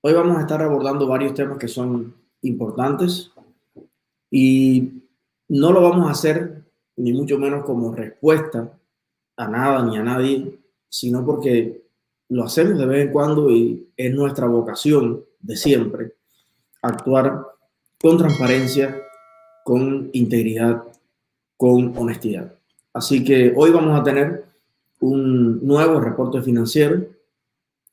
[0.00, 3.32] Hoy vamos a estar abordando varios temas que son importantes
[4.30, 5.02] y
[5.48, 6.62] no lo vamos a hacer
[6.94, 8.78] ni mucho menos como respuesta
[9.36, 10.56] a nada ni a nadie,
[10.88, 11.82] sino porque
[12.28, 16.12] lo hacemos de vez en cuando y es nuestra vocación de siempre
[16.80, 17.48] actuar
[18.00, 19.02] con transparencia,
[19.64, 20.84] con integridad,
[21.56, 22.54] con honestidad.
[22.92, 24.44] Así que hoy vamos a tener
[25.00, 27.04] un nuevo reporte financiero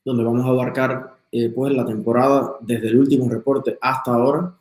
[0.04, 4.54] donde vamos a abarcar eh, pues la temporada desde el último reporte hasta ahora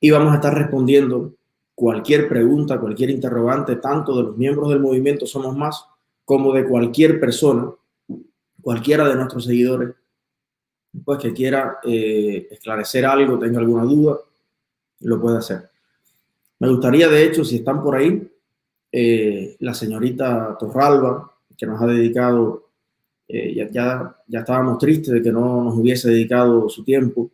[0.00, 1.34] y vamos a estar respondiendo
[1.74, 5.84] cualquier pregunta, cualquier interrogante, tanto de los miembros del movimiento Somos Más
[6.24, 7.70] como de cualquier persona,
[8.60, 9.94] cualquiera de nuestros seguidores,
[11.04, 14.18] pues que quiera eh, esclarecer algo, tenga alguna duda,
[15.00, 15.70] lo puede hacer.
[16.58, 18.30] Me gustaría, de hecho, si están por ahí,
[18.92, 22.69] eh, la señorita Torralba, que nos ha dedicado,
[23.32, 27.30] eh, ya, ya, ya, estábamos tristes de que no nos hubiese dedicado su tiempo,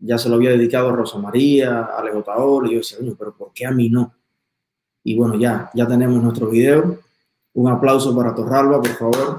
[0.00, 2.24] ya se lo había dedicado a Rosa María, a Alejo
[2.66, 4.14] y yo decía, pero ¿por qué a mí no?
[5.04, 6.98] Y bueno, ya, ya tenemos nuestro video.
[7.54, 9.38] Un aplauso para Torralba, por favor.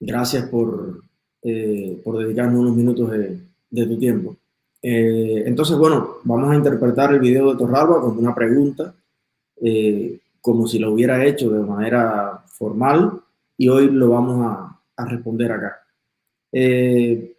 [0.00, 1.02] Gracias por,
[1.42, 4.36] eh, por dedicarnos unos minutos de, de tu tiempo.
[4.82, 8.94] Eh, entonces, bueno, vamos a interpretar el video de Torralba como una pregunta,
[9.60, 13.20] eh, como si lo hubiera hecho de manera formal,
[13.56, 15.80] y hoy lo vamos a, a responder acá.
[16.52, 17.36] Eh,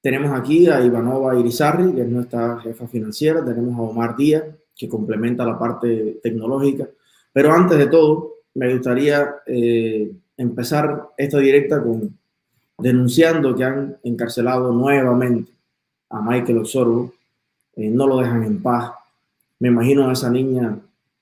[0.00, 4.88] tenemos aquí a Ivanova Irizarri, que es nuestra jefa financiera, tenemos a Omar Díaz, que
[4.88, 6.86] complementa la parte tecnológica,
[7.32, 9.36] pero antes de todo, me gustaría
[10.36, 12.16] empezar esta directa con
[12.78, 15.52] denunciando que han encarcelado nuevamente
[16.10, 17.12] a Michael Osorbo,
[17.74, 18.92] eh, no lo dejan en paz.
[19.58, 20.78] Me imagino a esa niña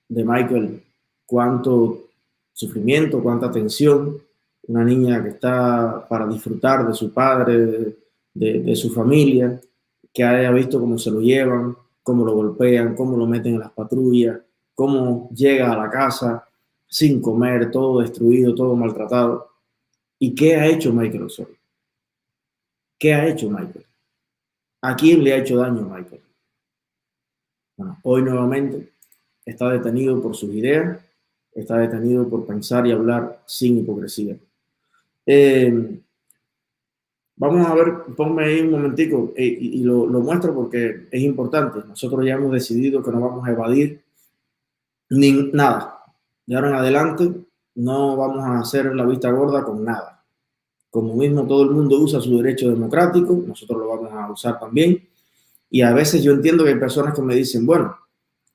[0.09, 0.83] de Michael,
[1.27, 2.09] cuánto
[2.53, 4.19] sufrimiento, cuánta tensión,
[4.67, 7.97] una niña que está para disfrutar de su padre,
[8.33, 9.61] de, su familia,
[10.13, 13.73] que haya visto cómo se lo llevan, cómo lo golpean, cómo lo meten en las
[13.73, 14.41] patrullas,
[14.75, 16.49] cómo llega a la casa
[16.87, 19.51] sin comer, todo destruido, todo maltratado.
[20.19, 21.57] ¿Y qué ha hecho Michael Osorio?
[22.99, 23.85] ¿Qué ha hecho Michael?
[24.83, 26.23] ¿A quién le ha hecho daño Michael?
[28.03, 28.94] Hoy nuevamente
[29.45, 31.01] está detenido por sus ideas,
[31.55, 34.37] está detenido por pensar y hablar sin hipocresía.
[35.27, 36.01] Eh,
[37.37, 41.81] vamos a ver, ponme ahí un momentico eh, y, lo, lo, muestro porque es importante.
[41.87, 44.03] Nosotros ya hemos decidido que no vamos a evadir
[45.11, 46.03] ni nada.
[46.47, 47.33] De ahora en adelante
[47.77, 50.23] no vamos a hacer la vista gorda con nada.
[50.91, 55.09] Como mismo todo el mundo usa su derecho democrático, nosotros lo vamos a usar también.
[55.71, 57.97] Y a veces yo entiendo que hay personas que me dicen, bueno,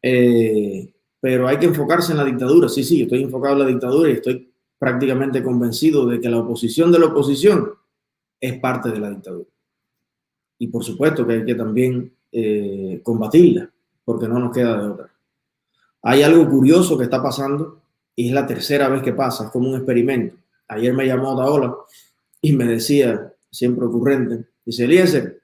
[0.01, 2.69] eh, pero hay que enfocarse en la dictadura.
[2.69, 6.91] Sí, sí, estoy enfocado en la dictadura y estoy prácticamente convencido de que la oposición
[6.91, 7.73] de la oposición
[8.39, 9.49] es parte de la dictadura.
[10.57, 13.69] Y por supuesto que hay que también eh, combatirla,
[14.05, 15.11] porque no nos queda de otra.
[16.01, 17.81] Hay algo curioso que está pasando
[18.15, 20.35] y es la tercera vez que pasa, es como un experimento.
[20.67, 21.75] Ayer me llamó Daola
[22.41, 25.41] y me decía, siempre ocurrente, dice, Eliezer,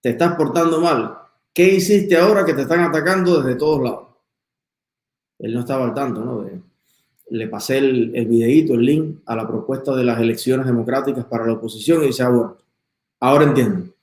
[0.00, 1.18] te estás portando mal.
[1.52, 4.08] ¿Qué hiciste ahora que te están atacando desde todos lados?
[5.38, 6.46] Él no estaba al tanto, ¿no?
[7.30, 11.46] le pasé el, el videíto, el link a la propuesta de las elecciones democráticas para
[11.46, 12.56] la oposición y dice, ah, bueno,
[13.20, 13.94] ahora entiendo.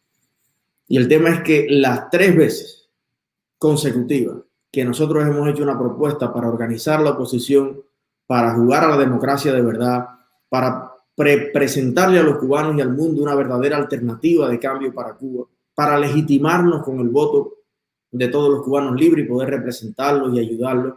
[0.88, 2.90] Y el tema es que las tres veces
[3.58, 4.38] consecutivas
[4.72, 7.82] que nosotros hemos hecho una propuesta para organizar la oposición,
[8.26, 10.08] para jugar a la democracia de verdad,
[10.50, 15.46] para presentarle a los cubanos y al mundo una verdadera alternativa de cambio para Cuba,
[15.78, 17.54] para legitimarnos con el voto
[18.10, 20.96] de todos los cubanos libres y poder representarlos y ayudarlos,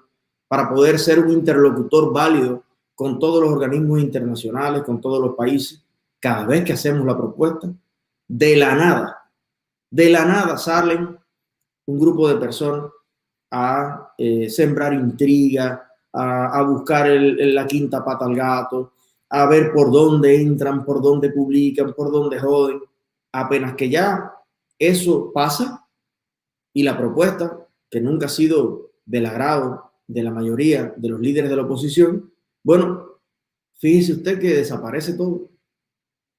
[0.48, 2.62] para poder ser un interlocutor válido
[2.94, 5.84] con todos los organismos internacionales, con todos los países,
[6.18, 7.70] cada vez que hacemos la propuesta,
[8.26, 9.30] de la nada,
[9.90, 11.14] de la nada salen
[11.84, 12.90] un grupo de personas
[13.50, 18.94] a eh, sembrar intriga, a, buscar el, la quinta pata al gato,
[19.28, 22.80] a ver por dónde entran, por dónde publican, por dónde joden.
[23.32, 24.39] Apenas que ya
[24.80, 25.86] eso pasa
[26.72, 31.50] y la propuesta, que nunca ha sido del agrado de la mayoría de los líderes
[31.50, 32.32] de la oposición,
[32.62, 33.20] bueno,
[33.74, 35.48] fíjese usted que desaparece todo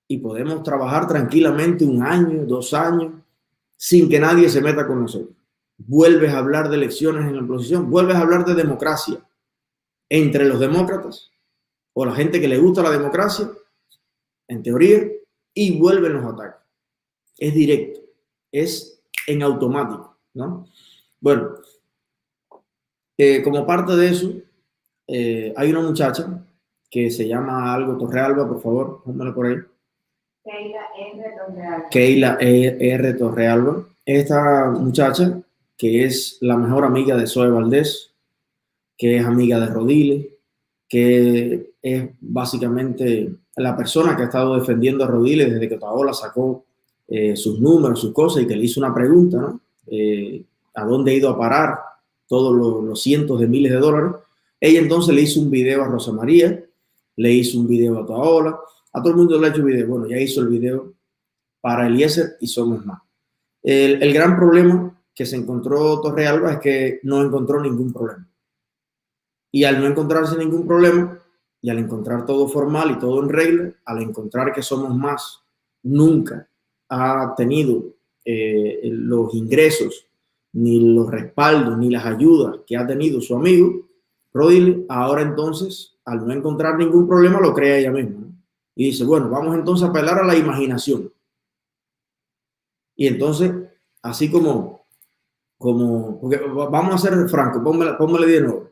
[0.08, 3.14] y podemos trabajar tranquilamente un año, dos años,
[3.78, 5.36] sin que nadie se meta con nosotros.
[5.78, 9.26] Vuelves a hablar de elecciones en la oposición, vuelves a hablar de democracia
[10.10, 11.32] entre los demócratas
[11.94, 13.50] o la gente que le gusta la democracia,
[14.48, 15.02] en teoría,
[15.54, 16.62] y vuelven los ataques.
[17.38, 18.01] Es directo,
[18.52, 20.68] es en automático, ¿no?
[21.20, 21.52] Bueno,
[23.18, 24.34] eh, como parte de eso,
[25.08, 26.44] eh, hay una muchacha
[26.90, 29.56] que se llama algo Torrealba, por favor, póngalo por ahí.
[30.44, 31.36] Keila R.
[31.38, 31.90] Torrealba.
[31.90, 33.14] Keila R.
[33.14, 33.88] Torrealba.
[34.06, 35.42] Esta muchacha,
[35.78, 38.14] que es la mejor amiga de Zoe Valdés,
[38.98, 40.38] que es amiga de Rodile,
[40.88, 46.66] que es básicamente la persona que ha estado defendiendo a Rodile desde que Otaola sacó
[47.14, 49.60] eh, sus números, sus cosas y que le hizo una pregunta, ¿no?
[49.88, 51.78] Eh, ¿A dónde ha ido a parar
[52.26, 52.56] todos
[52.86, 54.16] los, cientos de miles de dólares?
[54.62, 56.64] Ella entonces le hizo un video a Rosa María,
[57.18, 58.58] le hizo un video a Otaola,
[58.94, 59.90] a todo el mundo le ha hecho video.
[59.90, 60.94] Bueno, ya hizo el video
[61.60, 63.02] para Eliezer y somos más.
[63.62, 68.26] El, el gran problema que se encontró Torrealba es que no encontró ningún problema.
[69.52, 71.20] Y al no encontrarse ningún problema,
[71.62, 75.42] y al encontrar todo formal y todo en regla, al encontrar que somos más,
[75.84, 76.48] nunca
[76.92, 77.86] ha tenido
[78.26, 80.06] eh, los ingresos,
[80.54, 83.88] ni los respaldos, ni las ayudas que ha tenido su amigo,
[84.34, 88.28] Rodil, ahora entonces, al no encontrar ningún problema, lo crea ella misma.
[88.76, 91.12] Y dice, bueno, vamos entonces a apelar a la imaginación.
[92.96, 93.52] Y entonces,
[94.02, 94.86] así como,
[95.58, 98.70] como, porque vamos a ser francos, póngale de nuevo.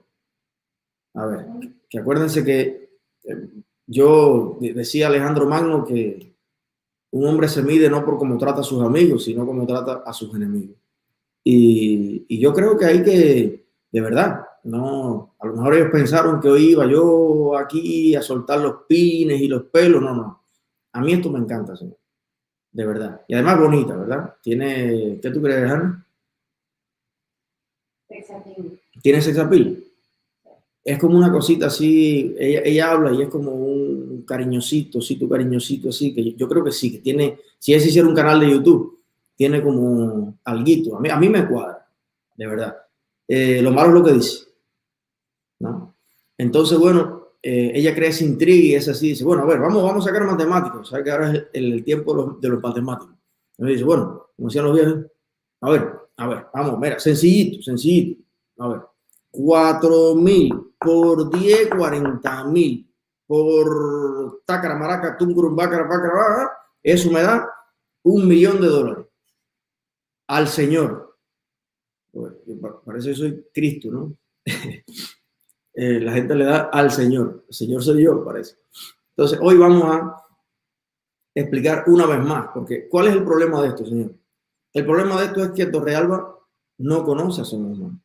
[1.14, 1.46] A ver,
[1.90, 2.90] que acuérdense que
[3.24, 3.50] eh,
[3.88, 6.29] yo decía Alejandro Magno que
[7.12, 10.14] un hombre se mide no por cómo trata a sus amigos, sino cómo trata a
[10.14, 10.78] sus enemigos.
[11.44, 16.40] Y, y, yo creo que hay que, de verdad, no, a lo mejor ellos pensaron
[16.40, 20.44] que hoy iba yo aquí a soltar los pines y los pelos, no, no.
[20.92, 21.98] A mí esto me encanta, señor.
[22.72, 23.22] De verdad.
[23.28, 24.36] Y además bonita, ¿verdad?
[24.42, 26.06] Tiene, ¿qué tú crees, Ana?
[29.02, 29.84] ¿Tiene sex appeal?
[30.90, 35.90] Es como una cosita así, ella, habla y es como un cariñosito, sí, tu cariñosito
[35.90, 39.00] así, que yo creo que sí, que tiene, si ella hiciera un canal de YouTube,
[39.36, 41.88] tiene como alguito, a mí, a mí me cuadra,
[42.36, 42.76] de verdad.
[43.28, 44.48] Eh, lo malo es lo que dice,
[45.60, 45.96] ¿no?
[46.36, 49.84] Entonces, bueno, eh, ella crea esa intriga y es así, dice, bueno, a ver, vamos,
[49.84, 53.16] vamos a sacar matemáticos, ¿sabes que ahora es el, tiempo de los, de los matemáticos?
[53.52, 55.06] Entonces dice, bueno, como decían los viejos,
[55.62, 58.24] a ver, a ver, vamos, mira, sencillito, sencillito,
[58.58, 58.82] a ver,
[59.32, 62.90] 4 mil por 10, 40 mil
[63.28, 67.48] por tácara, maraca, tuncurum, bácara, bácara, eso me da
[68.04, 69.06] un millón de dólares
[70.28, 71.18] al Señor.
[72.84, 74.18] Parece que soy Cristo, ¿no?
[74.46, 77.46] eh, la gente le da al Señor.
[77.48, 78.56] El Señor soy yo, parece.
[79.12, 80.26] Entonces, hoy vamos a
[81.36, 84.16] explicar una vez más, porque ¿cuál es el problema de esto, señor?
[84.74, 86.36] El problema de esto es que Torrealba
[86.80, 88.00] no conoce a su mismo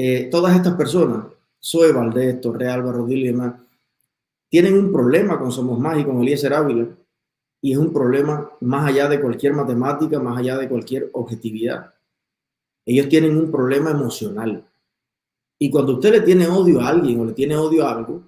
[0.00, 1.26] eh, todas estas personas,
[1.60, 3.54] Zoe Valdés, Torre Álvaro, y demás,
[4.48, 6.86] tienen un problema con Somos Más y con Eliezer Ávila,
[7.60, 11.94] y es un problema más allá de cualquier matemática, más allá de cualquier objetividad.
[12.86, 14.64] Ellos tienen un problema emocional.
[15.58, 18.22] Y cuando usted le tiene odio a alguien o le tiene odio a algo,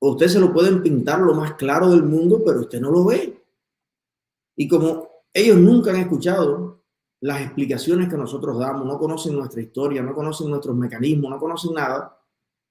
[0.00, 3.42] usted se lo pueden pintar lo más claro del mundo, pero usted no lo ve.
[4.54, 6.83] Y como ellos nunca han escuchado
[7.24, 11.72] las explicaciones que nosotros damos, no conocen nuestra historia, no conocen nuestros mecanismos, no conocen
[11.72, 12.20] nada,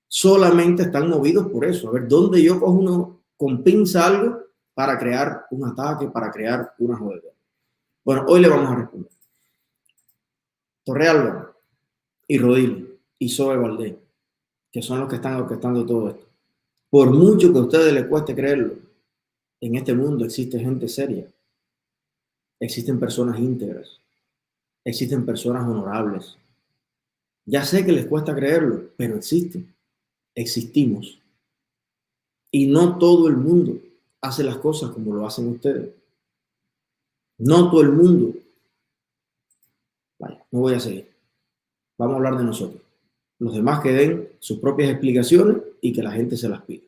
[0.07, 1.89] solamente están movidos por eso.
[1.89, 4.41] A ver, ¿dónde yo cojo uno con pinza algo
[4.75, 7.33] para crear un ataque, para crear una jodedera?
[8.05, 9.11] Bueno, hoy le vamos a responder.
[10.83, 11.55] Torrealba
[12.27, 13.95] y Rodil y Zoe Valdés,
[14.71, 16.27] que son los que están orquestando todo esto.
[16.91, 18.75] Por mucho que a ustedes les cueste creerlo,
[19.61, 21.25] en este mundo existe gente seria,
[22.59, 24.02] existen personas íntegras,
[24.85, 26.37] existen personas honorables.
[27.45, 29.73] Ya sé que les cuesta creerlo, pero existen.
[30.35, 31.19] Existimos.
[32.51, 33.79] Y no todo el mundo
[34.21, 35.89] hace las cosas como lo hacen ustedes.
[37.37, 38.33] No todo el mundo.
[40.19, 41.11] Vaya, no voy a seguir.
[41.97, 42.81] Vamos a hablar de nosotros.
[43.39, 46.83] Los demás que den sus propias explicaciones y que la gente se las pida.